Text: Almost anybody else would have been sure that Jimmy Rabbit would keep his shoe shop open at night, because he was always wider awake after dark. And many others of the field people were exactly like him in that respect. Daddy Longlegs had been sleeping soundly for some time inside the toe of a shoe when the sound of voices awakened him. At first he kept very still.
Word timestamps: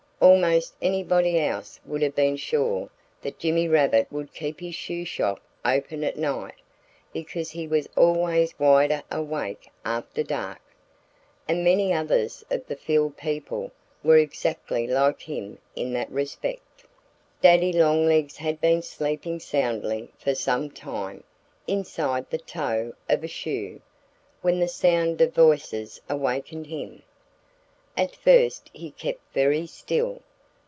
Almost 0.23 0.75
anybody 0.83 1.39
else 1.39 1.79
would 1.83 2.03
have 2.03 2.13
been 2.13 2.37
sure 2.37 2.91
that 3.23 3.39
Jimmy 3.39 3.67
Rabbit 3.67 4.05
would 4.11 4.35
keep 4.35 4.59
his 4.59 4.75
shoe 4.75 5.03
shop 5.03 5.39
open 5.65 6.03
at 6.03 6.15
night, 6.15 6.53
because 7.11 7.49
he 7.49 7.65
was 7.67 7.89
always 7.97 8.53
wider 8.59 9.01
awake 9.11 9.71
after 9.83 10.21
dark. 10.21 10.61
And 11.47 11.63
many 11.63 11.91
others 11.91 12.45
of 12.51 12.67
the 12.67 12.75
field 12.75 13.17
people 13.17 13.71
were 14.03 14.17
exactly 14.17 14.85
like 14.85 15.21
him 15.23 15.57
in 15.75 15.91
that 15.93 16.11
respect. 16.11 16.85
Daddy 17.41 17.73
Longlegs 17.73 18.37
had 18.37 18.61
been 18.61 18.83
sleeping 18.83 19.39
soundly 19.39 20.11
for 20.19 20.35
some 20.35 20.69
time 20.69 21.23
inside 21.65 22.29
the 22.29 22.37
toe 22.37 22.93
of 23.09 23.23
a 23.23 23.27
shoe 23.27 23.81
when 24.43 24.59
the 24.59 24.67
sound 24.67 25.19
of 25.19 25.33
voices 25.33 25.99
awakened 26.07 26.67
him. 26.67 27.01
At 27.97 28.15
first 28.15 28.69
he 28.73 28.89
kept 28.91 29.19
very 29.33 29.67
still. 29.67 30.21